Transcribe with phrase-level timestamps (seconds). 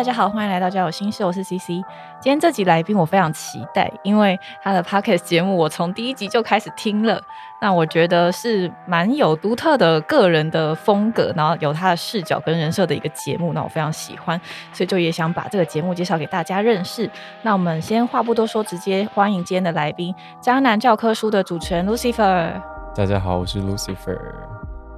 [0.00, 1.66] 大家好，欢迎来到交友心事，我是 CC。
[1.66, 7.20] 今天这集来宾我非常期待，因为他的 Podcast 节目我从第一集就开始听了，
[7.60, 14.40] 那我觉得是蛮有独特的个人的风格，然后有他的视角跟人设的一个节目，那我非常喜欢，
[14.72, 17.10] 所以就也想把这个节目介绍给大家认识。
[17.42, 22.50] 那我们先话不多说，直接欢迎今天的来宾——渣男教科书的主持人 Lucifer。
[22.94, 24.18] 大家好，我是 Lucifer。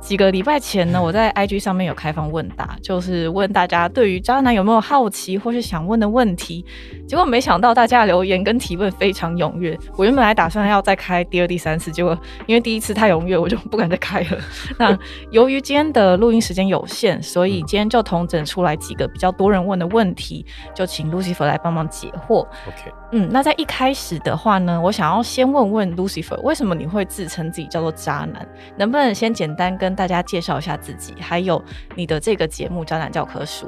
[0.03, 6.65] 几个礼拜前呢，我在 IG 上面有开放问答，就是问大家对于渣男有没有好奇或是想问的问题。
[7.07, 9.79] 结果没想到大家留言跟提问非常踊跃。
[9.97, 14.39] 我原本还打算要再开第二、第三次，结果因为第一次太踊跃，我就不敢再开了。
[14.77, 14.99] 那
[15.31, 22.39] 由于今天的录音时间有限，所以今天就统整出来几个比较多人问的问题，就请 Lucifer 来帮忙解惑。
[22.67, 28.45] OK，嗯，那在一开始的话呢，我想要先问问 Lucifer，为什么你会自称自己叫做渣男？
[28.77, 31.63] 能不能先简单跟大家介绍一下自己，还有
[31.95, 33.67] 你的这个节目《渣男教科书》？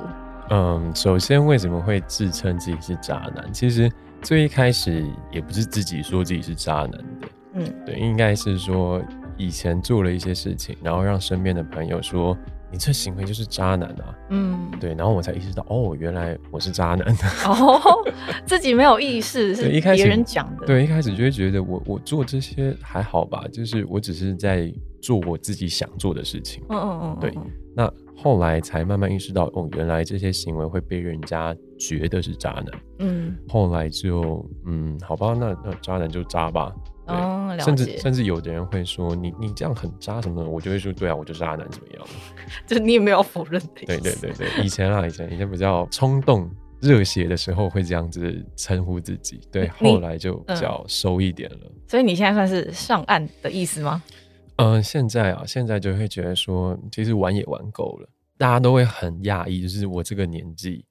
[0.51, 3.51] 嗯，首先为什么会自称自己是渣男？
[3.53, 9.03] 其实最一开始也不是自己说自己是渣男的，嗯，对，应该是说
[9.39, 12.37] 以前做了一些事情，然后让身边的朋友说
[12.71, 17.01] 你这行为就是渣男啊，嗯，对，然后我才意识到哦，原来我是渣男。
[17.47, 17.81] 哦，
[18.45, 20.67] 自己没有意识，是别人讲的。
[20.67, 24.71] 对，一开始就会觉得我我做这些还好吧，就是我只是在
[25.05, 26.63] 做我自己想做的事情。
[26.71, 27.35] 嗯嗯嗯，对。
[27.77, 32.67] 那后来才慢慢意识到，哦，原来这些行为会被人家觉得是渣男。
[33.01, 36.75] 嗯，后来就嗯，好吧，那那渣男就渣吧。
[37.07, 42.07] 哦，甚至甚至有的人会说你你这样很渣什么的，我就会说对啊，我就渣男怎么样？
[42.67, 43.61] 就你也没有否认。
[43.75, 46.49] 对对对对，以前啊以前以前比较冲动
[46.81, 51.59] 热血的时候会这样子称呼自己，对，后来就比较收一点了。
[51.89, 54.03] 所以你现在算是上岸的意思吗？
[54.57, 60.85] 嗯，现在啊，现在就会觉得说，其实玩也玩够了，大家都会很讶异，就是我这个年纪，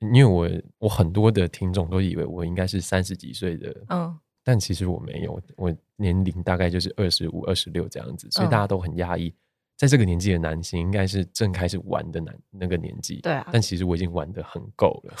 [0.00, 0.48] 因为我
[0.78, 9.34] 我很多的听众都以为我应该是三十几岁的，嗯，但其实我没有，我年龄大概就是二十五、二十六这样子，所以大家都很讶异，
[9.76, 15.14] 在这个年纪的男性应该是正开始玩的男那个年纪，对啊，但其实我已经玩的很够了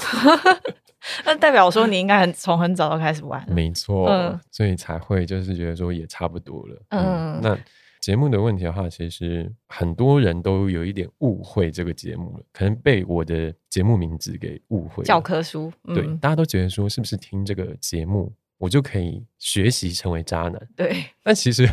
[1.26, 4.08] 那代表说你应该很从很早就开始玩，没错，
[4.52, 7.58] 所以才会就是觉得说也差不多了，嗯，那。
[8.00, 15.04] 节目的问题的话，其实很多人都有一点误会这个节目了，可能被我的节目名字给误会。
[15.04, 20.68] 教科书，对，大家都觉得说是不是听这个节目，我就可以学习成为渣男？
[20.76, 21.68] 对，但其实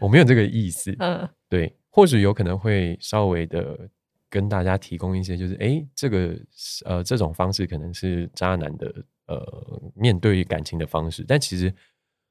[0.00, 0.96] 我没有这个意思。
[0.98, 3.88] 嗯，对，或许有可能会稍微的
[4.28, 6.36] 跟大家提供一些，就是哎，这个
[6.86, 11.72] 呃这种方式可能是渣男的呃面对感情的方式，但其实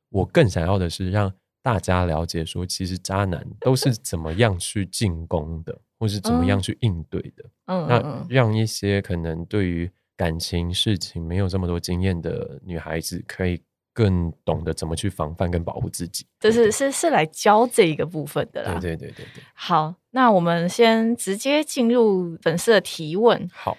[0.09, 1.31] 我更想要的是让。
[1.73, 7.45] 大家了解说，其实渣男都是怎么样去进攻的， 或是怎么样去应对的。
[7.67, 9.87] 嗯，那让一些可能对于
[10.17, 13.61] 感情事情没有这么多经验的女孩子，可以
[13.93, 16.25] 更懂得怎么去防范跟保护自己。
[16.39, 18.79] 就是是是来教这一个部分的啦。
[18.79, 19.43] 对对对对对。
[19.53, 23.47] 好，那我们先直接进入粉丝的提问。
[23.53, 23.77] 好，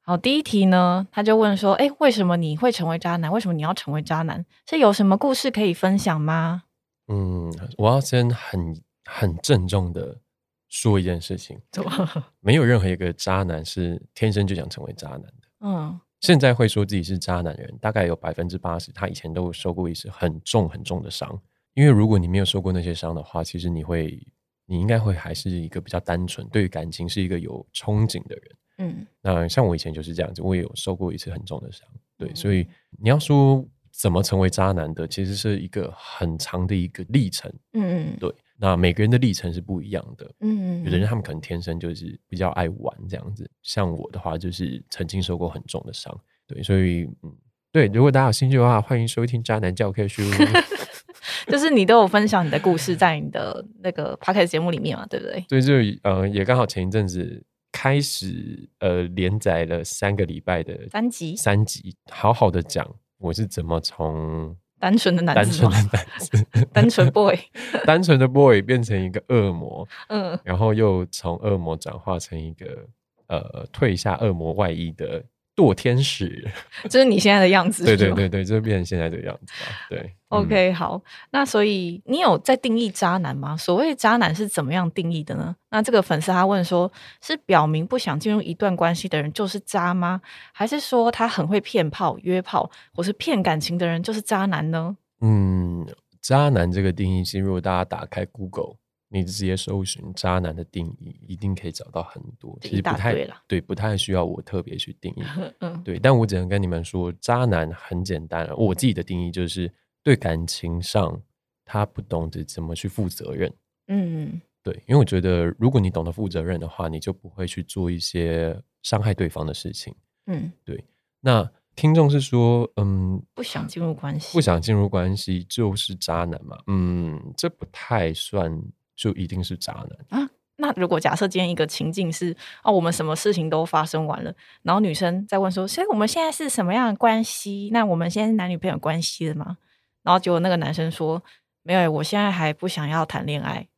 [0.00, 3.30] 好，第一题呢，他就问说：“哎，为什么你会成为渣男？
[3.30, 4.46] 为什么你要成为渣男？
[4.66, 6.62] 是有什么故事可以分享吗？”
[7.08, 10.20] 嗯，我要先很很郑重的
[10.68, 11.58] 说一件事情，
[12.40, 15.32] 没有任何一个渣男是天生就想成为渣男的。
[15.60, 21.40] 嗯，现在会说自己是渣男的人，大概有百分之八十，他以前都受过一次很重很重的伤。
[21.74, 24.22] 因为如果你没有受过那些伤的话，其实你会，
[24.66, 28.56] 你应该会还是一个比较单纯，对于感情是一个有憧憬的人。
[28.78, 31.88] 嗯，那像我以前就是这样子，我也有受过一次很重的伤。
[32.18, 32.68] 对，所以
[33.00, 33.64] 你要说。
[33.98, 37.52] 怎么成为渣男的，其实是一个很长的一个历程。
[37.72, 38.32] 嗯嗯，对。
[38.60, 40.24] 那每个人的历程是不一样的。
[40.40, 46.16] 嗯嗯，有的人他们可能天生就是比较爱玩这样子，像我的话就是曾经受过很重的伤。
[46.46, 47.36] 对，所以嗯，
[47.72, 47.86] 对。
[47.86, 50.22] 如果大家有兴趣的话，欢迎收听《渣男教科书》。
[51.48, 55.44] 就是你都有分享你的故事在你的那个 p o c a s 节目里面嘛，对不对？
[55.48, 62.88] 对，就呃，也刚好前一阵子开始呃连载了三个礼拜的三集，三集好好的讲。
[63.18, 66.46] 我是怎么从单纯的男单纯的男子？
[66.72, 67.36] 单纯 boy
[67.84, 72.86] 单纯的 boy 变成一个恶魔，嗯，然后又从恶魔转化成一个
[73.26, 75.22] 呃褪下恶魔外衣的
[75.58, 76.48] 堕天使，
[76.88, 77.84] 就是你现在的样子。
[77.84, 79.66] 对对对对，就变成现在这个样子啊。
[79.90, 81.02] 对，OK，好。
[81.30, 83.56] 那所以你有在定义渣男吗？
[83.56, 85.56] 所谓渣男是怎么样定义的呢？
[85.70, 86.90] 那这个粉丝他问说，
[87.20, 90.20] 是表明不想进入一段关系的人就是渣吗？
[90.52, 94.96] 还是说他很会骗炮、约炮，或是骗感情的人就是渣男呢？
[95.20, 95.84] 嗯，
[96.22, 98.76] 渣男这个定义，是如果大家打开 Google。
[99.10, 102.58] 你直接搜寻渣男的定义，一定可以找到很多。
[102.60, 103.14] 其实不太
[103.46, 105.22] 对，不太需要我特别去定义。
[105.60, 108.46] 嗯，对，但我只能跟你们说，渣男很简单。
[108.56, 109.72] 我自己的定义就是
[110.02, 111.18] 对感情上
[111.64, 113.50] 他不懂得怎么去负责任。
[113.86, 119.94] 嗯，对，因为我觉得如果你懂得负责任的话，你就不会去做一些伤害对方的事情。
[120.26, 120.84] 嗯，对。
[121.20, 126.58] 那听众是说，嗯，不想进入关系，不想进入关系就是渣男嘛？
[126.66, 128.62] 嗯，这不太算。
[128.98, 130.28] 就一定是渣男啊？
[130.56, 137.70] 那如果假设今天一个情境是哦，我们什么事情都发生完了，然后女生在问说，所以我们现在是什么样的关系？
[137.72, 139.56] 那我们现在是男女朋友关系了吗？
[140.02, 141.22] 然后结果那个男生说
[141.62, 143.68] 没有，我现在还不想要谈恋爱，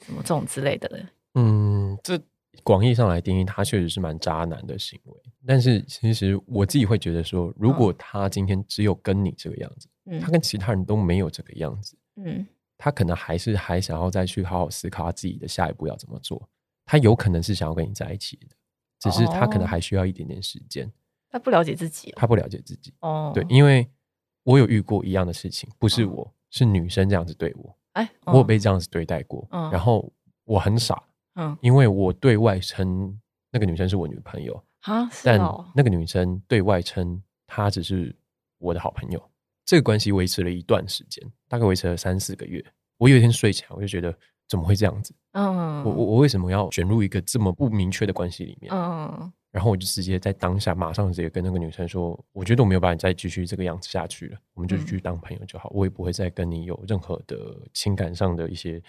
[0.00, 1.06] 什么这种之类的。
[1.34, 2.18] 嗯，这
[2.62, 5.12] 广义上来定义，他确实是蛮渣男的行为。
[5.46, 9.86] 但是其实我自己会觉得说，如果他今天只有跟你这个样子，
[10.22, 12.46] 他跟其他人都没有这个样子，嗯。
[12.84, 16.46] 他可能还是还想要再去好好思考他自己的下一步要怎么做。
[16.84, 18.48] 他有可能是想要跟你在一起的，
[19.00, 20.92] 只是他可能还需要一点点时间。
[21.30, 22.92] 他不了解自己，他不了解自己。
[23.00, 23.90] 哦，对，因为
[24.42, 29.48] 我有遇过一样的事情，不是我是女生这样子对我，哎，我有被这样子对待过。
[29.50, 30.12] 嗯，然后
[30.44, 31.02] 我很傻，
[31.36, 33.18] 嗯，因为我对外称
[33.50, 35.40] 那个女生是我女朋友啊，但
[35.74, 38.14] 那个女生对外称她只是
[38.58, 39.30] 我的好朋友。
[39.64, 42.64] 这个关系维持了一段时间，大概维持了三四个月。
[42.98, 44.16] 我有一天睡起来，我就觉得
[44.48, 45.14] 怎么会这样子？
[45.32, 48.72] 嗯，我我我为什么要卷入一个这么不明确的关系里面？
[48.72, 57.36] 嗯，然后我就直接在当下马上直接跟那个女生说：“我觉得我没有办法再继续这个样子下去了，我们就继续当朋友就好，我也不会再跟你有任何的
[57.72, 58.82] 情感上的一些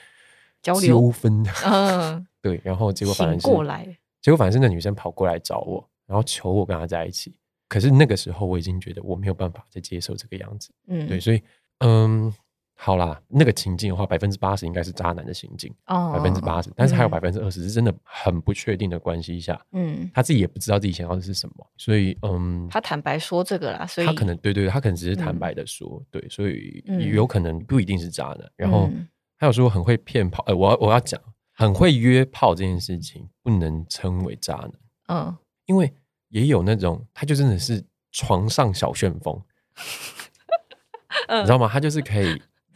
[0.61, 2.61] 交流纠纷。”嗯， 对。
[2.63, 3.85] 然后结果反而是过来，
[4.21, 7.37] 结果反而是那女生跑过来找我，然后求我跟她在一起。
[7.67, 11.41] 可是那个时候我已经觉得我没有办法再接受这个样子，嗯，对，所以，
[11.79, 12.31] 嗯，
[12.77, 26.83] 好啦，那个情境的话，百分之八十应该是渣男的情境，哦，百分之八十，但是还有百分之二十是真的很不确定的关系下，嗯，他自己也不知道自己想要的是什么，所以，嗯，他坦白说这个啦，所以他可能对对，他可能只是坦白的说，对，所以
[27.13, 28.51] 有可能不一定是渣男。
[28.55, 28.89] 然后
[29.37, 31.19] 还有说很会骗炮，呃，我要我要讲
[31.53, 34.71] 很会约炮这件事情不能称为渣男，
[35.07, 35.91] 嗯，因为。
[36.35, 39.41] 也有那种，他就真的是床上小旋风，
[41.39, 41.69] 你知道吗？
[41.71, 42.25] 他就是可以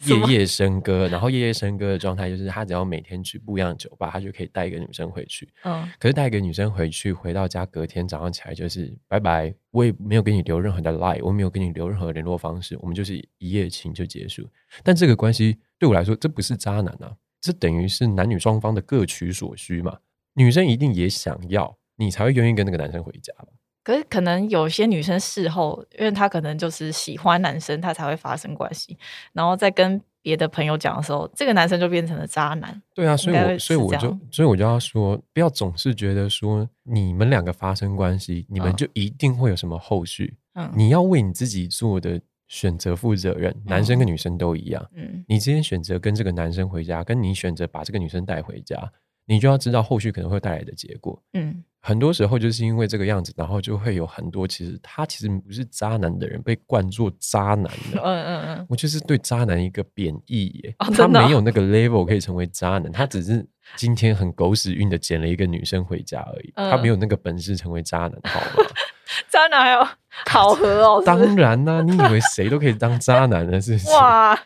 [0.06, 5.50] 夜夜笙歌，然后夜夜笙歌的状态就是他只要每天去不一样的酒吧，他就可以带一个女生回去。
[5.66, 14.50] 嗯，可是带一个女生回去，回到家隔天早上起来就是拜拜，我也没有给你留任何的 lie，我没有给你留任何联络方式，我们就是一夜情就结束。
[14.86, 20.00] 但这个关系对我来说，这不是渣男啊，这等于是男女双方的各取所需嘛。
[20.36, 21.79] 女生一定也想要。
[22.00, 23.50] 你才会愿意跟那个男生回家吧？
[23.84, 28.98] 可是可能有些女生事后，因为她可能就是喜欢男生，她才会发生关系，
[29.34, 32.82] 然后再跟别的朋友讲的时候，这个男生就变成了渣男。
[32.94, 40.38] 对啊，所以我所以我就所以我就要说，不要总是觉得说你们两个发生关系，你们就一定会有什么后续。
[40.54, 44.86] 嗯，你要为你自己做的选择负责任，男生跟女生都一样。
[44.94, 48.92] 嗯，你今天选择跟这个男生回家，跟你选择把这个女生带回家，
[49.30, 51.22] 你就要知道后续可能会带来的结果。
[51.34, 51.64] 嗯。
[51.82, 58.02] 很多时候就是因为这个样子，然后就会有很多其实他其实不是渣男的人被冠作渣男的。
[58.04, 68.70] 嗯嗯嗯，我就是对渣男一个贬义耶，他没有那个 level 可以成为渣男，他只是今天很狗屎运的捡了一个女生回家而已，他没有那个本事成为渣男，好吗？
[69.32, 69.88] 渣男还有
[70.26, 71.02] 考核哦？
[71.06, 73.80] 当然啦，你以为谁都可以当渣男的是？
[73.92, 74.38] 哇！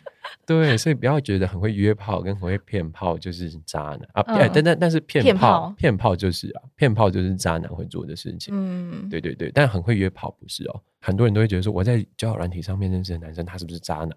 [0.46, 4.24] 对，所以不要觉得很会约炮跟很会骗炮就是渣男啊！
[4.54, 8.54] 但但但是骗炮骗炮就是啊，骗炮就是渣男会做的事情。
[8.56, 10.82] 嗯，对对对，但很会约炮不是哦。
[11.02, 14.10] 很多人都会觉得说，我在交友软体上面认识的男生，他是不是渣男？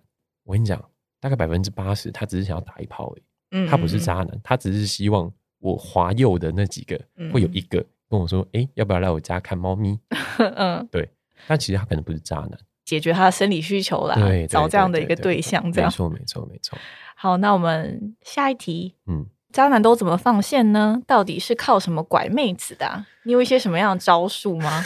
[0.45, 0.83] 我跟你讲，
[1.21, 3.23] 大概百分之八十，他只是想要打一炮而已。
[3.53, 7.01] 嗯，他不是渣男，他只是希望我滑右的那几个
[7.33, 9.99] 会有一个跟我说，哎，要不要来我家看猫咪？
[10.39, 11.09] 嗯，对。
[11.47, 12.59] 但其实他可能不是渣男。
[12.87, 14.17] 解决他的生理需求啦，
[14.49, 16.79] 找这样的一个对象，这样没错没错没错。
[17.17, 21.03] 好，那我们下一题，嗯，渣男都怎么放线呢？
[21.07, 23.05] 到底是靠什么拐妹子的？
[23.25, 24.85] 你有一些什么样的招数吗？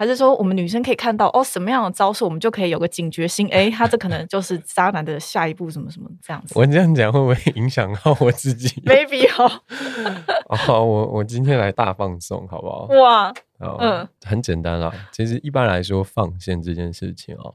[0.00, 3.46] 还是说我们女生可以看到哦什么样的招数，我们就可以有个警觉心？
[3.52, 6.54] 哎，他这可能就是渣男的下一步，什么什么这样子。
[6.58, 8.80] 我这样讲会不会影响到我自己？
[8.86, 9.46] 没必要。
[10.48, 12.86] 哦，我我今天来大放送，好不好？
[12.98, 14.90] 哇，嗯，很简单啦。
[15.12, 17.52] 其实一般来说，放线这件事情啊，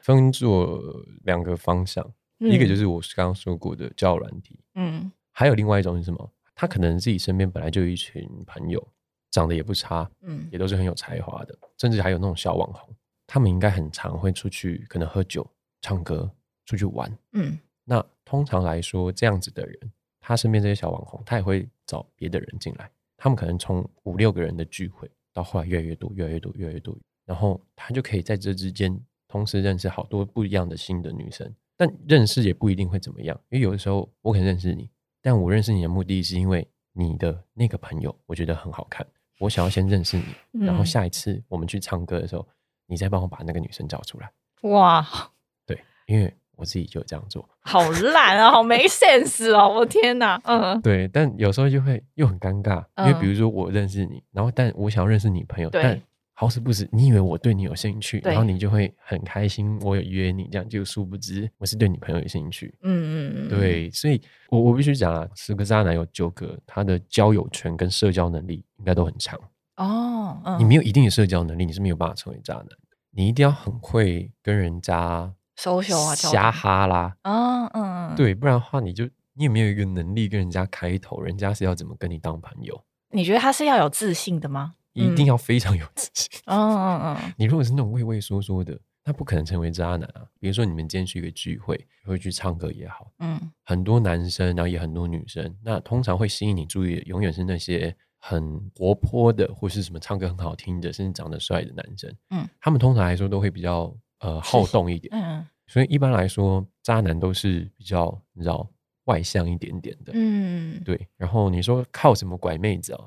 [0.00, 0.80] 分作
[1.24, 6.30] 两个方向，一个就是我刚刚说过的教软体，嗯，还有另外一种是什么？
[6.54, 8.86] 他可能自己身边本来就有一群朋友。
[9.30, 12.94] 长得也不差，嗯，也都是很有才华的，甚至还有那种小网红，
[13.26, 15.48] 他们应该很常会出去，可能喝酒、
[15.80, 16.30] 唱歌、
[16.66, 17.58] 出去玩，嗯。
[17.84, 28.96] 那通常来说，这样子的人，他身边这些小网红，他也会找别的人进来，他们可能从五六个人的聚会，到后来越来越多、越来越多、越来越多，然后他就可以在这之间
[29.26, 34.88] 同时认识好多不一样的新的女生，但认识也不一定会怎么样，因为有的时候我可能认识你，
[35.20, 39.04] 但我认识你的目的是因为你的那个朋友，我觉得很好看。
[39.40, 40.16] 我想要先认识
[40.52, 42.46] 你，然后下一次我们去唱歌的时候，
[42.86, 44.30] 你再帮我把那个女生找出来。
[44.68, 45.04] 哇，
[45.66, 47.48] 对，因为我自己就这样做。
[47.62, 49.68] 好烂啊，好没 sense 哦！
[49.68, 56.00] 我天哪，嗯，对，但有时候就会又很尴尬，因为比如说我认识你，然后但我想要认识你朋友，但。
[56.40, 59.78] 好死不死，你以为我对你有兴趣，然后你就会很开心。
[59.82, 62.74] 我有约你，这样就殊不知我是对你朋友有兴趣。
[62.80, 64.18] 嗯嗯嗯，对，所以
[64.48, 69.38] 我我必须讲啊，十个渣男有九个他的交友圈跟社交能力应该都很强。
[69.76, 72.78] 哦，你没有一定的社交能力，你是没有办法成为渣男的。
[73.10, 77.14] 你一定要很会跟人家 social 啊，瞎哈啦。
[77.20, 79.04] 嗯嗯，对，不然的话，你就
[79.34, 81.20] 你有没有一个能力跟人家开头？
[81.20, 82.82] 人家是要怎么跟你当朋友？
[83.10, 84.76] 你觉得他是要有自信的吗？
[84.92, 86.28] 一定要非常有自信。
[86.46, 90.26] 嗯嗯嗯，你如果是那种畏畏缩缩的，那不可能成为渣男啊。
[90.38, 102.12] 比如说你们今天去一个聚会，会去唱歌也好，嗯，很多男生，然后也很多女生，那通常会吸引你注意，永远是那些很活泼的，或是什么唱歌很好听的，甚至长得帅的男生。
[102.30, 105.08] 嗯，他们通常来说都会比较呃好动一点。
[105.14, 108.68] 嗯，所以一般来说，渣男都是比较你知道
[109.04, 110.12] 外向一点点的。
[110.14, 111.08] 嗯，对。
[111.16, 113.00] 然后你说靠什么拐妹子啊？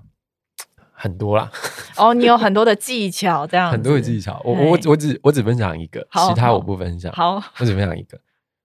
[1.04, 1.52] 很多啦，
[1.98, 4.42] 哦，你有很多的技巧，这样 很多的技巧。
[4.46, 7.12] 我我我只我只分享一个，其他我不分享。
[7.12, 8.18] 好，我只分享一个。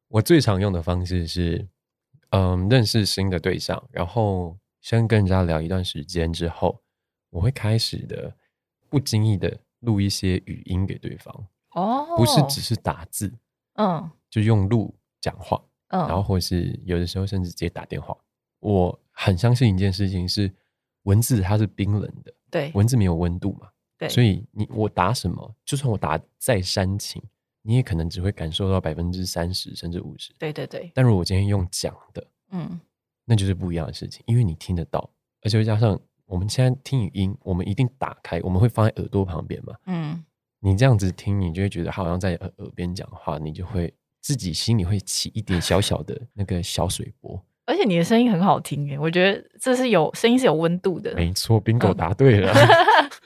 [0.06, 1.66] 我最常用的方式是，
[2.30, 6.80] 嗯，认识新的对象，然后先跟人家聊一段时间之后，
[7.30, 8.32] 我会开始的
[8.88, 11.34] 不经意的录一些语音给对方。
[11.72, 13.34] 哦，不是只是打字，
[13.74, 18.16] 嗯，就用录讲话，嗯，然后或是有的时候甚至直接打电话。
[18.60, 20.54] 我很相信一件事情是。
[21.08, 27.22] 文字它是冰冷的，对，文字没有温度嘛，对，所以你我打什么，就算我打再煽情，
[27.62, 30.92] 你也可能只会感受到百分之三十甚至五十，对对对。
[30.94, 32.78] 但如果我今天用讲的，嗯，
[33.24, 35.10] 那就是不一样的事情，因为你听得到，
[35.42, 40.22] 而且加上我们现在听语音，我们一定打开，我们会放在耳朵旁边嘛，嗯，
[40.60, 47.42] 你这样子听，你就会觉得他好像在耳耳边讲话，你就会自己心里会起一点小小的那个小水波。
[47.68, 51.14] 而且你的声音很好听耶，我觉得这是有声音是有温度的。
[51.14, 52.50] 没错，bingo 答对了。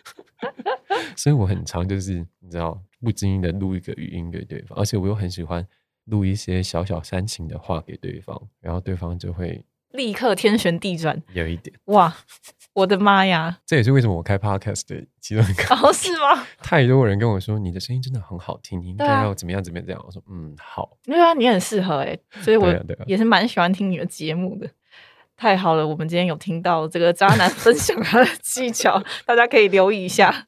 [1.17, 5.65] 所以我很常就是你知道不经意的录一个语音给对方，而且我又很喜欢
[6.07, 9.65] 录一些小小煽情的话给对方，然后对方就会。
[9.93, 12.15] 立刻天旋地转，有一点哇！
[12.75, 13.59] 我的妈呀！
[13.67, 16.47] 这也是为什么我开 podcast 的其中一个 哦，是吗？
[16.63, 20.03] 太多人跟我说你的声音真的很好听，你应该要怎么样怎么样这样。
[20.07, 20.97] 我说嗯，好。
[21.05, 24.67] 对啊，你很适合哎，所以我也是蛮喜欢听你的节目的。
[25.37, 30.47] 太好了，我们今天有听到这个渣男分享他的技巧， 大家可以留意一下。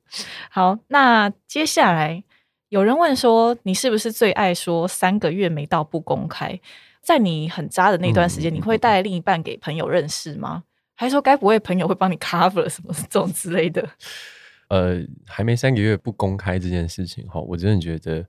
[0.51, 2.25] 好，那接下来
[2.71, 6.59] 有人问说，你是不是最爱说三个月没到不公开？
[7.05, 10.65] 在你很渣的那段时间，你会带另一半给朋友认识吗？
[10.97, 13.89] 还是说，该不会朋友会帮你 cover 什么 这种之类的？
[14.69, 18.27] 呃，还没三个月不公开这件事情哈，我真的觉得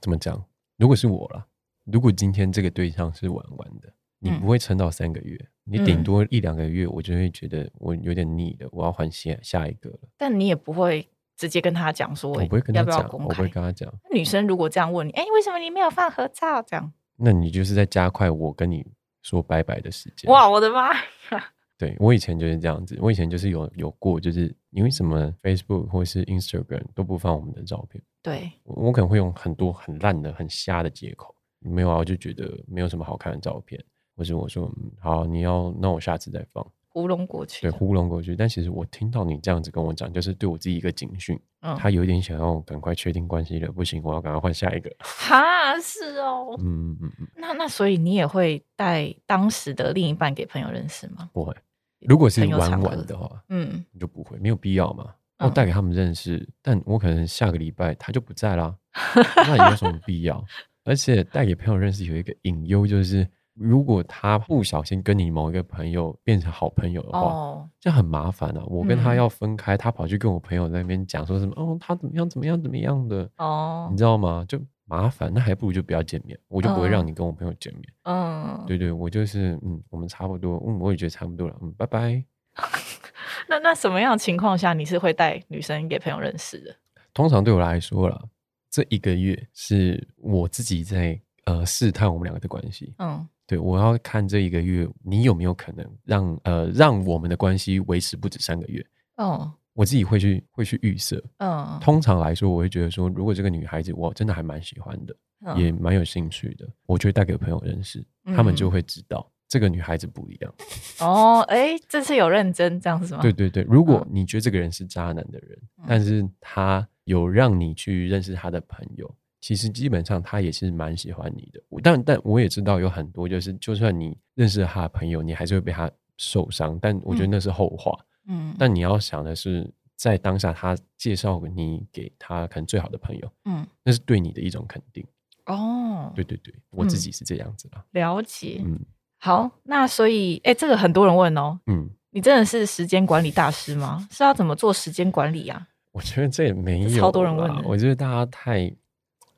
[0.00, 0.42] 怎么讲？
[0.78, 1.46] 如果是我了，
[1.84, 9.98] 如果今天这个对象是玩玩的，你不会撑到三个月，你顶多一两个月，我就会觉得我有点腻了，我要换下下一个了。
[10.16, 13.92] 但你也不会直接跟他讲说，我不会跟他讲，我不会跟他讲。
[14.12, 16.62] 女生如果这样问你，哎，为什么你没有放合照？
[16.62, 16.92] 这样。
[17.16, 18.84] 那你就是在加快我跟你
[19.22, 20.30] 说拜拜的时间。
[20.30, 20.90] 哇，我的妈！
[21.76, 28.02] 对我以前就是这样子，我以前就是有有过，就是你为什么 Facebook 或是 Instagram 都不放我们的照片？
[28.22, 33.82] 对，我可能会用很多很烂的、很瞎的借口，没有啊，我就觉得没有什么好看的照片，
[34.16, 36.64] 或是我说好，你要那我下次再放。
[36.94, 38.36] 糊弄过去，对，糊弄过去。
[38.36, 41.38] 但其实我听到你这样子跟我讲，就是对我自己一个警讯。
[41.60, 44.88] 嗯，他有一点想要赶快确定关系了，不行，我要赶快换下一个。
[45.00, 46.54] 哈，是哦。
[46.60, 47.26] 嗯嗯嗯。
[47.36, 51.28] 那那所以你也会带当时的另一半给朋友认识吗？
[51.32, 51.52] 不会。
[52.00, 55.12] 如果是玩玩的话，嗯，就不会，没有必要嘛。
[55.38, 58.72] 我带给他们认识，但我可能下个礼拜他就不在啦，
[59.36, 60.42] 那也有什么必要？
[60.84, 68.62] 而且带给朋友认识有一个隐忧，就是如果他不小心跟你某一个朋友变成好朋友的话，这很麻烦啊。
[68.66, 74.44] 我跟他要分开，他跑去跟我朋友那边讲说什么哦，他怎么样怎么样怎么样的哦，你知道吗？
[74.48, 77.82] 就麻烦，那还不如就不要见面，我就不会让你跟我朋友见面。
[78.02, 82.24] 嗯，对对，我就是嗯，我们差不多，嗯，我也觉得差不多了，嗯，拜拜。
[83.48, 86.74] 那那什么样的情况下你是会带女生给朋友认识的？
[87.12, 88.28] 通常对我来说了，
[88.70, 92.94] 这一个月是我自己在呃试探我们两个的关系。
[92.98, 98.84] 嗯，对我要看这一个月你有没有可能让呃让我们的关系维持不止三个月。
[99.16, 101.22] 哦，我自己会去会去预设。
[101.38, 105.16] 嗯，通常来说，我会觉得说，如果这个女孩子我真的还蛮喜欢的，
[105.56, 109.30] 也蛮有兴趣的，我就会带给朋友认识，他们就会知道。
[109.46, 110.52] 这个女孩子不一样
[111.00, 113.20] 哦，哎，这次有认真这样子吗？
[113.22, 121.60] 对对对，如果你觉得这个人是渣男的人，但是他有让你去认识他的朋友，其实基本上他也是蛮喜欢你的。
[121.82, 126.78] 但但我也知道有很多，就是就算你认识他的朋友，你还是会被他受伤。
[126.80, 127.94] 但我觉得那是后话。
[128.26, 135.06] 嗯，但你要想的是，在当下他介绍你给他可能最好的朋友，嗯，那是对你的一种肯定。
[135.44, 138.62] 哦，对对对，我自己是这样子的，了解。
[138.64, 138.80] 嗯。
[139.18, 144.08] 好，那所以，哎，这个很多人问哦，嗯，你真的是时间管理大师吗？
[144.10, 145.68] 是要怎么做时间管理呀？
[145.92, 147.62] 我觉得这也没有，超多人问。
[147.64, 148.74] 我觉得大家太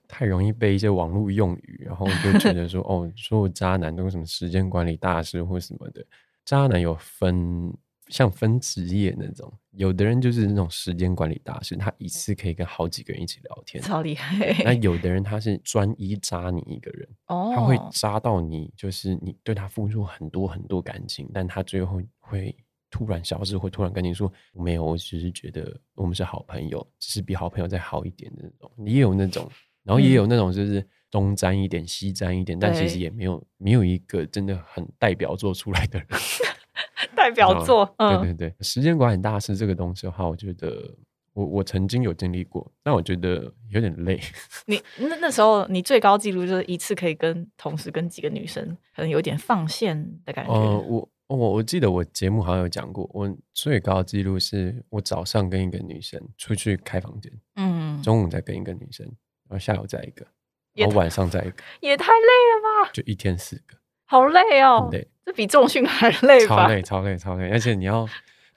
[0.08, 6.04] 太容易被一些网络用语，然后就觉得说， 哦，说渣男都是什么时间管理大师或什么的，
[6.44, 7.72] 渣男有分。
[8.08, 14.54] 像分职业那种，有的人就是那种时间管理大师，他一次可以跟好几个人一起聊天，超厉害。
[14.62, 22.54] 那有的人他是专一渣你一个人，哦，他会渣到你，就是你对他付出很多很多感情，但他最后会
[22.92, 28.70] 突然消失，会突然跟你说没有，我只是觉得我们是好朋友，只是比好朋友再好一点的那种。
[28.86, 29.50] 也有那种，
[29.86, 36.08] 然后也有那种就是东沾一点西沾一点，但其实也没有没有一个真的很代表作出来的人。
[37.14, 40.94] 代表作，对对对，时间管理大师这个东西的话，我觉得
[41.32, 44.20] 我我曾经有经历过，但我觉得有点累。
[44.66, 50.52] 你那那时候你最高纪录就是一次可以跟同时跟几个女生，可能有点放线的感觉。
[50.52, 59.10] 呃，我我我记得我节目好像有讲过，我最高纪录是我早上跟一个女生出去开房间，嗯，中午再跟一个女生，
[59.48, 60.26] 然后下午再一个，
[60.74, 62.90] 然后晚上再一个，也太累了吧？
[62.92, 63.76] 就一天四个。
[64.08, 66.56] 好累哦，累，这比重训还累吧？
[66.56, 67.50] 超累，超累，超累！
[67.50, 68.08] 而且你要，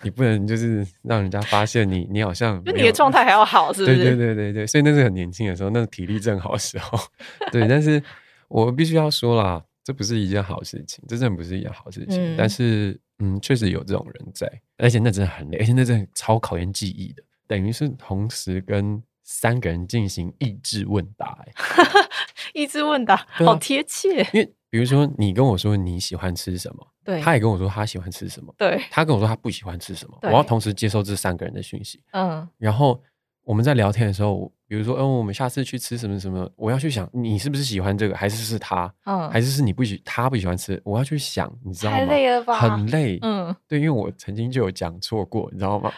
[0.04, 3.98] 你不能就是让人家发现你，你好像，就你的状态还要好，是不是？
[3.98, 7.00] 对对对对对，所以那是很年轻的时候，那是体力正好的时候。
[7.52, 8.02] 对，但是
[8.48, 12.36] 我必须要说啦，这不是一件好事情，这真的不是一件好事情。
[12.38, 14.48] 但是，嗯，确实有这种人在，
[14.78, 21.54] 而且那真的很累，而且那真的超考验记忆的，等于是同时跟三个人进行意志问答，哎，
[22.56, 24.54] 意志问答，好贴切，因为。
[24.72, 33.02] 比如说，你跟我说你喜欢吃什么，对，他也跟我说他喜欢吃什么，对，他跟我说他不喜欢吃什么，我要同时接受这三个人的讯息，嗯，然后
[33.44, 41.98] 我们在聊天的时候，比如说，嗯，我们下次去吃什么什么，我要去想你是不是喜欢这个，还是是他，嗯，还是是你不喜他不喜欢吃，我要去想，你知道吗？
[41.98, 42.60] 太累了吧？
[42.60, 45.92] 很累，嗯，对，因为我曾经就有讲错过，你知道吗？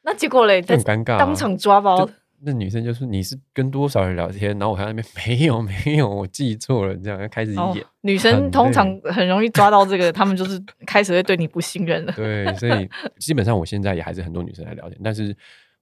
[0.00, 2.08] 那结果嘞，很尴尬，当场抓包。
[2.40, 7.84] 那女生就说：“你是跟多少人聊天？”然后我还在那边没有没有，我记错了，这样开始演。
[8.02, 12.12] 女生通常很容易抓到这个，他们就是开始会对你不信任了。
[12.12, 15.34] 对，所以基本上我现在也还是很多女生来聊天，但是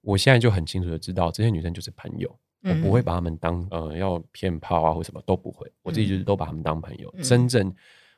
[0.03, 7.13] 我现在就很清楚的知道，这些女生就是朋友，我不会把她们当呃要骗炮啊或什么都不会，我自己就是都把她们当朋友。
[7.23, 7.75] 真正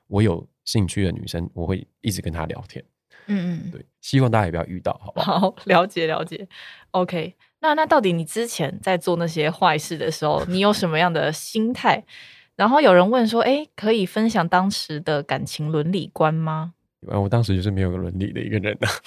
[0.06, 2.84] 我有兴趣的女生，我会一直跟她聊天。
[3.26, 5.40] 嗯嗯，对，希望大家也不要遇到，好不好？
[5.40, 6.46] 好，了解了解。
[6.90, 7.34] OK。
[7.64, 12.04] 那那到底你之前在做那些坏事的时候，你有什么样的心态？
[12.56, 16.74] 然后有人问说：“哎，可以分享当时的感情伦理观吗？”
[17.10, 18.88] 啊我当时就是没有个伦理的一个人啊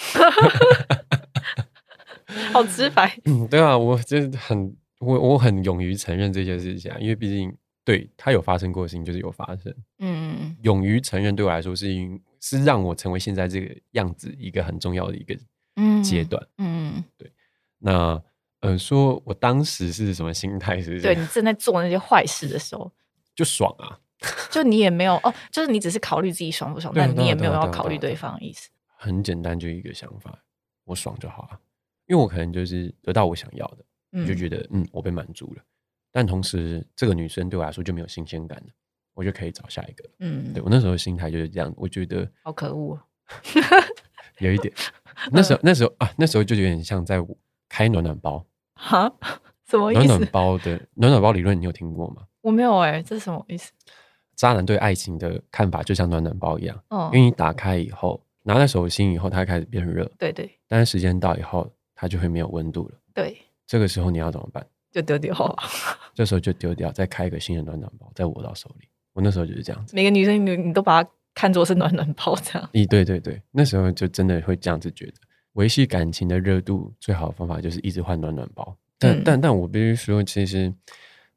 [2.51, 3.15] 好直白。
[3.25, 9.71] 嗯，对啊，我就是很我我很勇于承认这些事情啊，因为毕竟对他有发生过的事情就是有发生。
[9.99, 15.35] 嗯嗯嗯，勇于承认对我来说是因是让我成为现在这个样子一个很重要的一个
[16.03, 16.43] 阶段。
[16.57, 17.31] 嗯嗯，对，
[17.77, 18.19] 那。
[18.61, 20.81] 呃，说我当时是什么心态？
[20.81, 21.01] 是不是？
[21.03, 22.91] 对你正在做那些坏事的时候，
[23.35, 23.99] 就爽啊！
[24.49, 28.69] 就你也没有哦，就是你只是考虑自己爽不爽，但你也没有要考虑对方的意思。
[28.97, 30.43] 很简单，就一个想法，
[30.85, 31.59] 我爽就好了。
[32.07, 35.61] 因为我可能就是得到我想要的，我就觉得嗯，我被满足了。
[36.11, 38.67] 但同时，这个女生对我来说就没有新鲜感了，
[39.13, 40.09] 我就可以找下一个。
[40.17, 42.99] 嗯，对我那时候心态就是这样，我觉得好可恶，
[44.39, 44.73] 有一点。
[45.31, 47.23] 那时候，那时候啊，那时候就有点像在。
[47.77, 48.43] 开暖暖包。
[48.73, 49.11] 哈？
[49.69, 50.07] 什么意思？
[50.07, 52.23] 暖暖包的暖暖包理论，你有听过吗？
[52.41, 53.71] 我没有哎，这是什么意思？
[54.35, 56.75] 渣男对爱情的看法就像暖暖包一样，
[57.13, 60.09] 因为你打开以后，拿在手心以后，它开始变热。
[60.17, 60.49] 对对。
[60.67, 62.95] 但是时间到以后，它就会没有温度了。
[63.13, 63.37] 对。
[63.67, 64.65] 这个时候你要怎么办？
[64.91, 65.55] 就丢掉。
[66.15, 68.87] 这时候就丢掉，再开一个新的暖暖包，再握到手里。
[69.13, 69.95] 我那时候就是这样子。
[69.95, 72.67] 每个女生你你都把它看作是暖暖包这样。
[72.73, 75.13] 咦，对对对，那时候就真的会这样子觉得，
[75.57, 78.75] 维系感情的热度最好的方法就是一直换暖暖包。
[78.97, 80.73] 但但但我必须说，其实。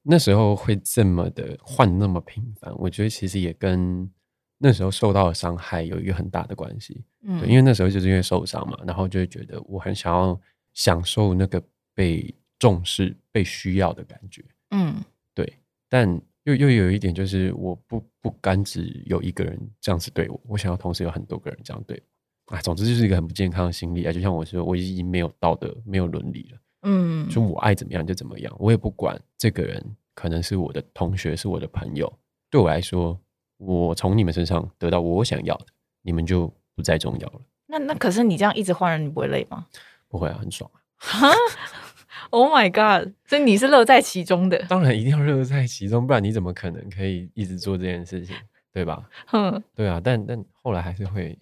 [0.03, 4.11] 那时候会这么的换那么频繁，我觉得其实也跟
[4.57, 7.05] 那时候受到的伤害有一个很大的关系。
[7.21, 10.41] 嗯，因为那时候就是因为受伤嘛，然后就会觉得我很想要
[10.73, 11.63] 享受那个
[11.95, 14.43] 被重视、被需要的感觉。
[14.71, 15.05] 嗯，
[15.35, 15.53] 对。
[15.87, 16.09] 但
[16.45, 22.03] 又又有一点就是，我不不甘只有一个人这样子对我，我想要同时有很多个人这样对我。
[22.51, 24.13] 啊，总之就是一个很不健康的心理啊！
[24.13, 26.59] 就像我说，我已经没有道德、没有伦理了。
[26.83, 29.81] 嗯，就我爱怎么样就怎么样，我也不管这个人
[30.15, 32.13] 可能是我的同学，是我的朋友。
[32.51, 33.17] 对我来说，
[33.59, 35.67] 我从你们身上得到我想要的，
[36.03, 37.41] 你们就不再重要了。
[37.67, 39.67] 那那可是你这样一直换人，你不会累吗？
[40.09, 40.81] 不会啊，很爽啊！
[40.97, 41.31] 哈，
[42.31, 43.13] Oh my God！
[43.29, 44.59] 所以你是乐在其中的。
[44.69, 48.35] 当然一定要乐在其中，不然你怎么可能可以一直做这件事情，
[48.73, 49.09] 对吧？
[49.33, 50.01] 嗯，对啊。
[50.03, 51.39] 但但后来还是会。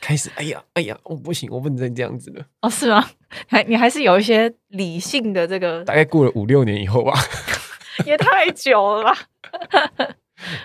[0.00, 2.44] 开始，哎呀，哎呀，我不行，我不能再这样子了。
[2.60, 3.04] 哦，是吗？
[3.48, 5.84] 还你还是有一些理性的这个。
[5.84, 7.12] 大概过了五六年以后吧，
[8.06, 9.18] 也太久了吧？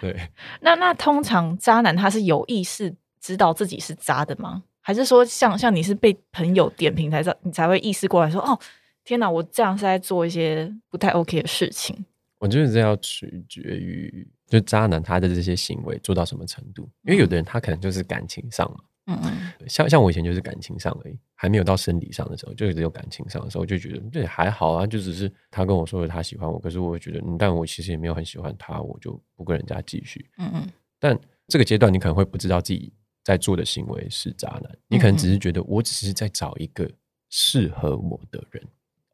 [0.02, 0.16] 对。
[0.62, 4.64] 那那通常渣男他是有意识知道自己是渣的吗？
[4.82, 8.58] 还是说像像你是被朋友点评才知道，你才会意识过来说，哦，
[9.04, 12.06] 天哪，我这样是在做一些不太 OK 的事情？
[12.40, 18.78] 我觉得这要取决于就渣男他的这些行为做到什么程度，因为有的人他可能就是感情上嘛。
[19.10, 19.20] 嗯
[19.60, 30.30] 嗯，像像我以前就是感情上而已，还没有到生理上的时候，就只有感情上的时候，就觉得这还好啊，就只是他跟我说他喜欢我，可是我觉得，但我其实也没有很喜欢他，我就不跟人家继续。
[30.38, 30.68] 嗯嗯，
[31.00, 32.92] 但这个阶段你可能会不知道自己
[33.24, 36.90] 在做的行为是渣男，你可能只是觉得我只是在找一个
[37.30, 38.64] 适合我的人。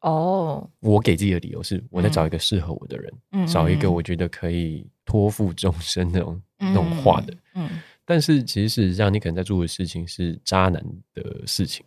[0.02, 7.34] 哦，我给自己的理由是我在找一个适合我的人，嗯找一个我觉得可以托付终身那种那种话的。
[7.54, 7.68] 嗯。
[8.08, 10.80] 但是其实事实上，你可能在做的事情是渣男
[11.12, 11.84] 的事情，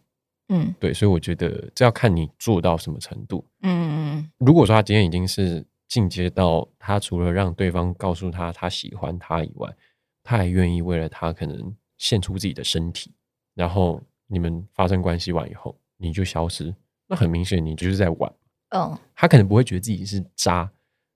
[0.49, 4.31] 嗯，对，所以我觉得这要看你做到什么程度，嗯嗯。
[4.37, 9.73] 如果说他今天已经是进阶到他除了让对方告诉他他喜欢他以外，
[10.21, 13.13] 他还愿意为了他可能献出自己的身体，
[13.55, 16.75] 然后你们发生关系完以后你就消失，
[17.07, 18.33] 那很明显你就是在玩，
[18.75, 18.97] 嗯。
[19.15, 20.69] 他可能不会觉得自己是渣，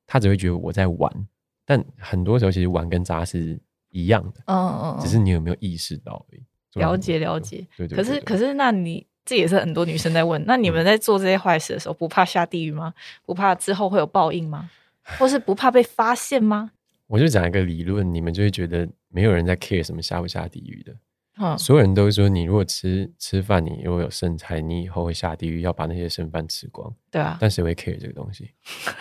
[0.08, 1.28] 他只会觉得我在玩，
[1.66, 3.60] 但很多时候其实玩跟渣是。
[3.94, 6.44] 一样的，嗯嗯，只是你有没有意识到而已。
[6.74, 7.96] 了解了解，对对。
[7.96, 12.94] 可是可是，那你这也是很多女生在问，那你们在做这些坏事的时候，不怕下地狱吗？
[13.24, 14.70] 不怕之后会有报应吗？
[15.20, 16.72] 或是不怕被发现吗？
[17.08, 20.96] 我就讲一个理论，你们就会觉得没有人在 care 什么下不下地狱的。
[21.38, 26.92] 嗯，所有人都说，你如果吃吃饭，你如果有剩菜，你以后会下地狱，要把那些剩饭吃光。
[27.12, 28.50] 对啊，但谁会 care 这个东西？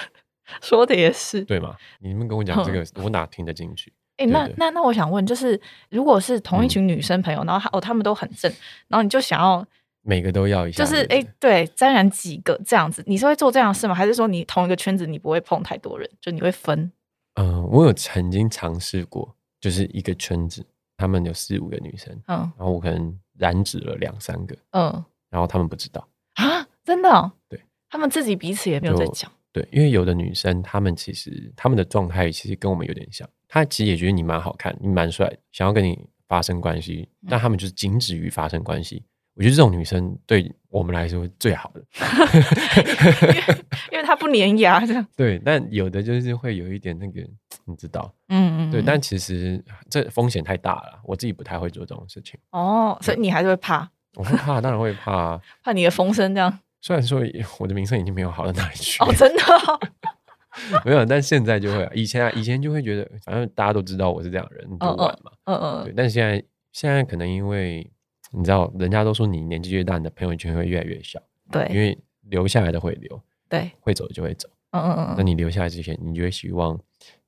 [0.60, 1.74] 说的也是，对吗？
[2.00, 3.90] 你们跟我讲这个，我哪听得进去？
[4.22, 8.50] 哎，那那那，我想问，就是如果是同一群女生朋友，然后哦，他们都很正，
[8.88, 9.64] 然后你就想要
[10.02, 13.94] 每个都要一下，就是哎，对，沾染几个这样子，你是会做这样的事吗？
[13.94, 16.90] 还是说你同一个圈子你不会碰太多人，就你会分？
[17.34, 20.64] 嗯，我有曾经尝试过，就是一个圈子，
[20.96, 27.32] 他们有四五个女生，嗯，然后我可能染指了两三个，嗯，然后他们不知道啊，真的？
[27.48, 29.30] 对，他们自己彼此也没有在讲。
[29.50, 39.04] 对，因为有的女生，她们其实她们的状态其实跟我们有点像，她其实也觉得你蛮好看，你蛮帅，想要跟你发生关系，但他们就是仅止于发生关系。
[39.34, 41.84] 我觉得这种女生对我们来说最好的，
[43.92, 45.06] 因为她不粘牙这样。
[45.14, 47.20] 对，但有的就是会有一点那个，
[47.66, 52.40] 你知道，嗯嗯，对，但其实这风险太大了，我自己不太会做这种事情。
[52.52, 53.86] 哦，所以你还是会怕？
[54.14, 56.58] 我会怕，当然会怕， 怕你的风声这样。
[56.80, 57.20] 虽然说
[57.58, 59.42] 我的名声已经没有好到哪里去哦，真的
[60.84, 65.94] 没有，但现在就会，以前啊，以前就会觉得，反正大家都知道我是这样人，就玩嘛，嗯嗯，对。
[65.96, 67.90] 但是现在，现在可能因为
[68.32, 75.14] 你知道，人家都说你年纪越大，你的朋友圈会越来越小，对，因为留下来的会留，对，会走的就会走，嗯嗯嗯。
[75.16, 76.78] 那你留下来之前，你就会希望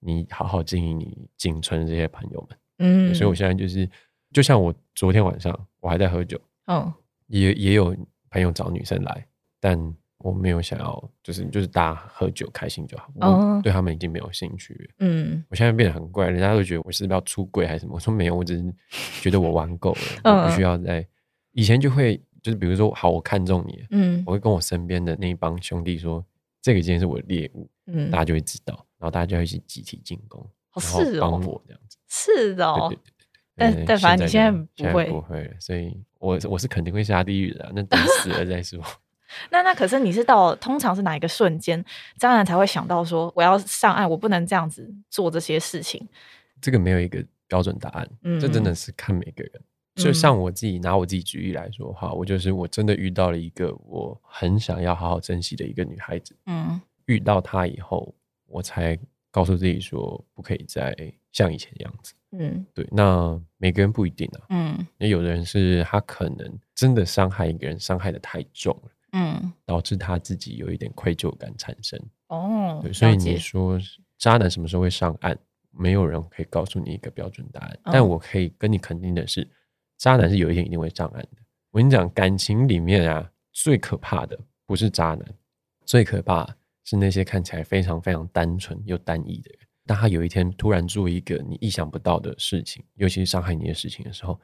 [0.00, 3.14] 你好好经营你仅存的这些朋友们，嗯。
[3.14, 3.88] 所以我现在就是，
[4.32, 6.92] 就像我昨天晚上我还在喝酒，嗯，
[7.28, 7.96] 也也有
[8.30, 9.26] 朋友找女生来。
[9.60, 9.78] 但
[10.24, 13.10] 我没有想要，就是就是大家喝酒开心就好。
[13.16, 14.90] 我对他们已经没有兴趣。
[14.98, 17.92] 嗯，我现在变得很怪，人家都觉得我是不是要出柜还是什么？
[17.94, 18.74] 我说没有，我只是
[19.20, 21.06] 觉得我玩够了，我不需要再。
[21.52, 26.24] 以前就会就是比如说，好，我看中你，嗯，我会跟我身边的那一帮兄弟说，
[26.62, 30.42] 这个今天是我的猎物，嗯，大家就会知道，然后大家就会一起集体进攻，
[30.74, 33.26] 然后帮我这样子，是的，对对对对。
[33.56, 38.82] 但但反正你现在不会不会，所以我我是肯定会下地狱的，那等死了再说。
[39.50, 41.84] 那那可是你是到通常是哪一个瞬间，
[42.18, 46.08] 渣男才会想到说我要上岸，我不能这样子做这些事情？
[46.60, 48.08] 这个没有一个标准答案，
[48.40, 49.52] 这真的是看每个人。
[49.96, 56.36] 就像我自己拿我自己举例来说哈，我就是我真的遇到了一个我很想要好好珍惜的一个女孩子。
[56.46, 58.12] 嗯，遇到她以后，
[58.46, 58.98] 我才
[59.30, 60.96] 告诉自己说不可以再
[61.30, 62.12] 像以前的样子。
[62.32, 62.84] 嗯，对。
[62.90, 64.46] 那每个人不一定啊。
[64.48, 68.90] 嗯，那有的人是他可能真的伤害一个人，伤害的太重了。
[69.14, 71.98] 嗯，导致他自己有一点愧疚感产生。
[72.28, 72.92] 哦，对。
[72.92, 73.78] 所以你说
[74.18, 75.38] 渣男什么时候会上岸？
[75.70, 77.78] 没有人可以告诉你一个标准答案。
[77.84, 79.48] 但我可以跟你肯定的是。
[79.96, 81.38] 渣男是有一天一定会上岸的。
[81.70, 85.24] 我跟你讲，感情里面啊，最可怕的不是渣男，
[85.86, 86.44] 最可怕
[86.84, 89.60] 是那些看起来非常非常单纯又单一的人。
[89.86, 94.38] 当他有一天突然做一个你意想不到的事情，尤其是伤害你的事情的时候，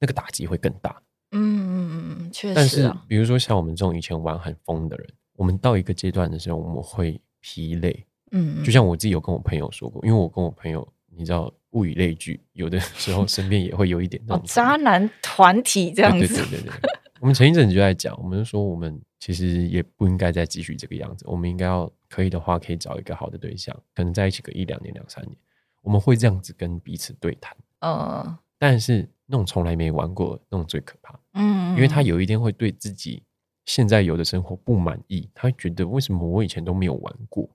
[0.00, 1.00] 那个打击会更大。
[1.32, 2.54] 嗯嗯嗯，确实。
[2.54, 8.06] 但是，比如说像我们这种以前玩很疯的人，我们到一个阶段的时候，我们会疲累。
[8.32, 11.52] 嗯，就像我自己有跟我朋友说过，因为我跟我朋友，你知道。
[11.72, 16.26] 物以类聚，有的时候身边也会有一点那种渣男团体这样子。
[16.26, 16.72] 对对对对，
[17.20, 25.36] 我们前一阵子就在讲，我们就说我们其实也不应该再继续这个样子，我们应该要可以的话，可以找一个好的对象，可能在一起个一两年、两三年，
[25.82, 27.54] 我们会这样子跟彼此对谈。
[27.80, 31.18] 嗯，但是那种从来没玩过那种最可怕。
[31.34, 33.22] 嗯，因为他有一天会对自己
[33.64, 37.48] 现在有的生活不满意，他觉得为什么我以前都没有玩过，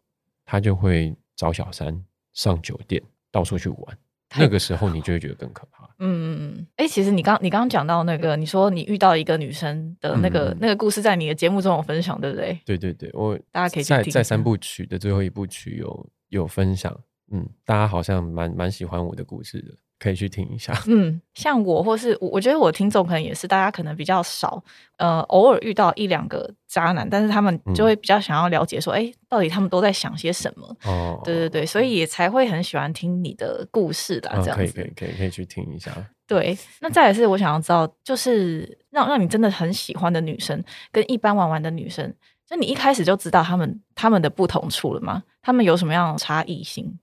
[0.46, 3.98] 他就会找小三上酒店到处去玩。
[4.38, 5.84] 那个时候你就会觉得更可怕。
[6.00, 6.68] 嗯嗯嗯。
[6.78, 12.58] 哎，其实你刚你刚刚讲到那个，你说你遇到一个女生的那个那个故事，在你的节目中有分享，对不对？
[12.64, 16.98] 对对对，我大家可以在在三部曲的最后一部曲有有分享。
[17.32, 19.76] 嗯，大家好像蛮蛮喜欢我的故事的。
[20.02, 20.74] 可以去听一下。
[20.90, 24.62] 嗯，像我或是我，我觉得我听众可能也是，大家可能比较少，
[24.98, 30.76] 呃，偶尔遇到一两个渣男，但是他们就会比较想要了解说，哎，到底他们都在想些什么？
[30.86, 34.64] 哦，对对对，所以也才会很喜欢听你的故事的这样子。
[34.64, 35.92] 可以可以可以可以去听一下。
[36.26, 42.12] 对，那再也是我想要知道，就是让让你真的很喜欢的女生，跟一般玩玩的女生，
[42.50, 45.22] 就你一开始就知道他们他们的不同处了吗？
[45.44, 46.98] 他们有什么样的差异性？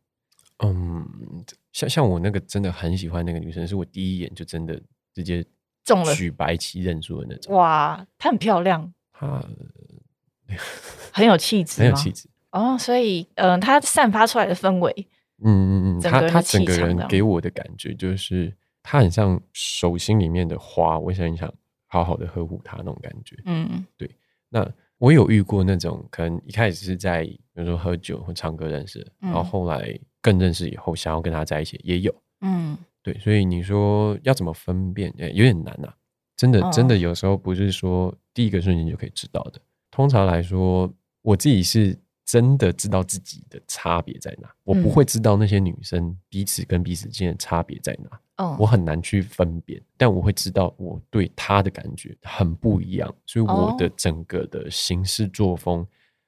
[0.64, 1.06] 嗯。
[1.78, 4.80] 像像我那个真的很喜欢那个女生，是我第一眼就真的
[5.14, 5.44] 直接
[5.84, 7.54] 中了，举白旗认输的那种。
[7.54, 9.40] 哇，她很漂亮，她
[11.14, 12.76] 很有气质，很有气质哦。
[12.76, 15.06] 所以，嗯，她散发出来的氛围，
[15.44, 21.52] 嗯嗯嗯，她她整个人给我的感觉就是，她很像手心里面的花，我想想，
[21.86, 23.36] 好好的呵护她那种感觉。
[23.44, 24.10] 嗯，对。
[24.48, 29.96] 那我有遇过那种，可能一开始是在比如说喝酒或唱歌认识，然后后来。
[30.20, 35.92] 更认识以后，想要跟他在一起也有，嗯，对，所以你说要怎么分辨，有点难呐。
[36.36, 39.60] 真的，真的有时候不是说第一个瞬间就可以知道的。
[39.90, 40.88] 通常来说，
[41.22, 48.20] 我自己是真的知道自己的差别在哪，我不会知道那些女生彼此跟彼此之间的差别在哪。
[48.36, 55.84] 哦，我很难去分辨，但我会知道我对她的感觉很不一样，所以我的整个的行事作风，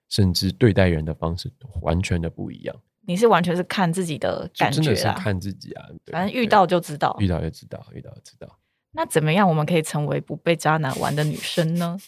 [0.08, 1.48] 甚至对待人的方式，
[1.82, 2.74] 完全的不一样。
[3.10, 8.46] 你是完全是看自己的感觉啊，看自己啊，反正遇到就知道，遇到就知道，遇到就知道。
[8.92, 11.98] 那怎么样我们可以成为不被渣男玩的女生呢？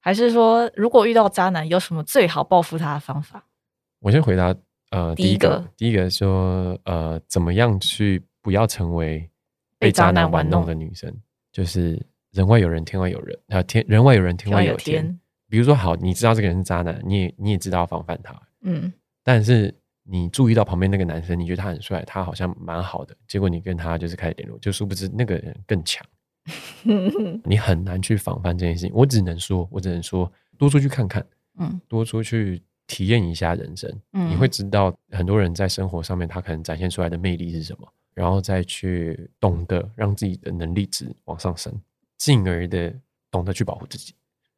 [0.00, 3.44] 还是说，如果遇到渣男，有什么最好报复他的方法？
[3.98, 4.54] 我先回答
[4.90, 9.28] 呃，第一个，第一个说呃，怎么样去不要成为
[9.80, 11.12] 被渣男玩弄的女生？
[11.50, 15.18] 就是人外有人，天外有人啊，天人外有人，天外有天。
[15.48, 18.92] 比如说，好，你知道这个人是渣男，你也你也知道防范他，嗯，
[19.24, 19.74] 但是。
[20.04, 26.04] 你注意到旁边那个男生，你觉得他很帅，他好像蛮好的，结果你跟他就是开始联络，就殊不知那个人更强，
[27.44, 28.92] 你很难去防范这件事情。
[28.94, 31.24] 我只能说，我只能说，多出去看看，
[31.58, 41.72] 嗯，多出去体验一下人生，嗯，你会知道很多人在生活上面他可能展现出来的魅力是什么，然后再去懂得让自己的能力值往上升，
[42.18, 42.92] 进而的
[43.30, 44.14] 懂得去保护自己。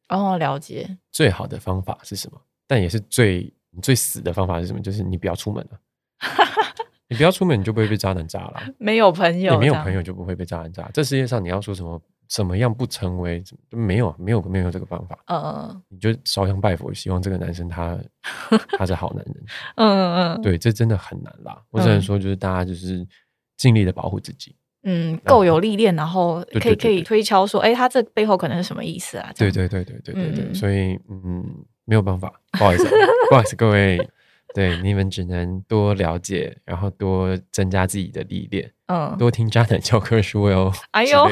[0.09, 0.97] 哦，了解。
[1.11, 2.41] 最好的方法是什么？
[2.65, 3.53] 但也是最。
[3.75, 4.79] 你最死的方法是什么？
[4.79, 5.79] 就是你不要出门了。
[7.07, 8.61] 你不要出门，你就不会被渣男渣了。
[8.79, 10.89] 没有朋友，你没有朋友就不会被渣男渣。
[10.93, 13.43] 这世界上你要说什么，怎么样不成为？
[13.69, 15.19] 没有，没有，没有这个方法。
[15.27, 15.83] 嗯嗯嗯。
[15.89, 17.95] 你就烧香拜佛，希望这个男生他
[18.77, 19.35] 他是好男人。
[19.75, 20.41] 嗯嗯嗯。
[20.41, 21.61] 对，这真的很难啦。
[21.69, 23.07] 我只能说，就是大家就是
[23.55, 24.55] 尽力的保护自己。
[24.87, 29.31] 嗯够有历练，然后可以可以推敲说，哎，他这背后可能是什么意思啊？
[29.35, 31.43] 对对对对对对对，所以嗯，
[31.85, 32.83] 没有办法， 不好意思，
[33.29, 34.09] 不好意思，各位。
[34.53, 40.71] 对，你们只能多了解，然后多增加自己的历练，嗯，多听渣男教科书哟。
[40.91, 41.29] 哎呦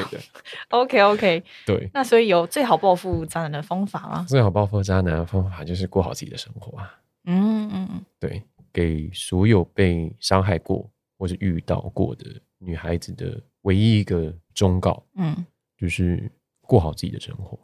[0.72, 1.90] ，OK OK，对。
[1.94, 4.26] 那所以有最好报复渣男的方法吗？
[4.28, 7.00] 最好报复渣男的方法就是过好自己的生活啊。
[7.24, 12.26] 嗯嗯嗯，对，给所有被伤害过或者遇到过的
[12.58, 15.46] 女孩子的唯一一个忠告，嗯，
[15.78, 17.58] 就是过好自己的生活，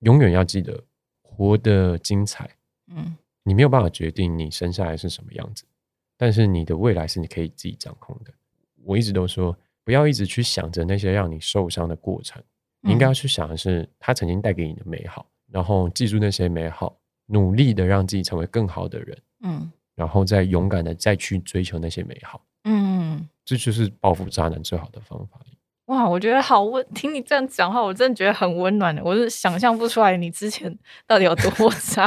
[0.00, 0.78] 永远要记得
[1.38, 2.50] 活得精彩，
[2.88, 3.16] 嗯。
[3.44, 5.64] 你没有办法决定你生下来是什么样子，
[6.18, 8.30] 但是你的未来是你可以自己掌控的。
[8.84, 12.42] 我一直都说，不要一直去想着那些让你受伤的过程，
[12.82, 25.40] 你应该要去想的是他曾经带给你的美好，然后记住那些美好，努力的让自己成为更好的人，嗯，然后再勇敢的再去追求那些美好，嗯，这就是报复渣男最好的方法。
[25.88, 29.02] 哇，我觉得好温，听你这样讲话，我真的觉得很温暖的。
[29.02, 32.06] 我是想象不出来你之前到底有多 差。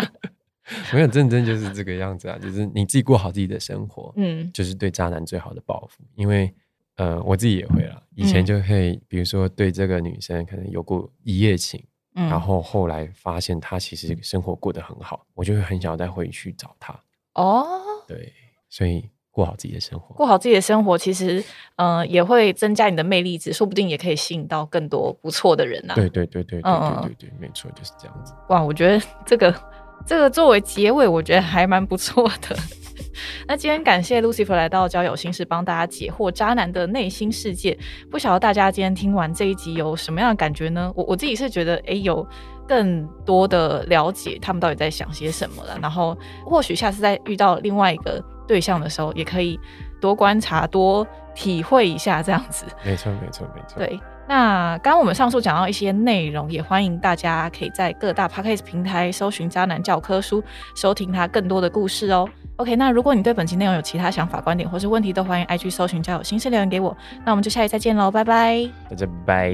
[0.93, 6.03] 没有认真就是这个样子啊，就是你自己过好自己的生活，嗯，就是对渣男最好的报复。
[6.15, 6.53] 因为
[6.95, 16.97] 呃，我自己也会啦，以前就会，比如说对这个女生可能有过一夜情，然后后来发现她其实生活过得很好，我就会很想要再回去找她。
[17.33, 17.65] 哦，
[18.07, 18.31] 对，
[18.69, 21.43] 所以过好自己的生活，过好自己的生活，其实
[21.77, 25.93] 嗯，也会增加你的魅力值，说不定也可以吸引到更多不错的人呐。
[25.95, 28.33] 对对对对对对对对，没错，就是这样子。
[28.49, 29.53] 哇，我觉得这个。
[30.03, 32.57] 这个作为结尾，我觉得还蛮不错的。
[33.47, 37.77] 那今天感谢 Lucifer 来到交友心事，帮大家解惑渣男的内心世界。
[38.09, 40.91] 不晓得大家今天听完这一集有什么样的感觉呢？
[40.95, 42.27] 我我自己是觉得，哎，有
[42.67, 45.77] 更多的了解他们到底在想些什么了。
[45.79, 49.59] 然后或许下次再遇到另外一个对象的时候，也可以
[49.99, 52.65] 多观察、多体会一下这样子。
[52.83, 53.77] 没错，没错，没错。
[53.77, 53.99] 对。
[54.27, 60.41] 那刚刚我们上述讲到一些内容，也欢迎大家可以在各大 podcast 平台搜寻《渣男教科书》，
[60.73, 62.29] 收听他更多的故事哦。
[62.55, 66.95] OK，那如果你对本期内容有其他想法、观点或是问题，都欢迎 IG 搜寻交友心事留言给我。
[67.25, 69.53] 那我们就下期再见喽，拜拜，大家拜